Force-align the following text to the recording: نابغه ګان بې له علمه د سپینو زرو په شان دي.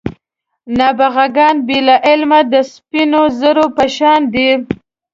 نابغه 0.77 1.25
ګان 1.35 1.55
بې 1.67 1.79
له 1.87 1.95
علمه 2.07 2.39
د 2.51 2.55
سپینو 2.71 3.21
زرو 3.39 3.65
په 3.75 3.85
شان 3.95 4.21
دي. 4.33 4.49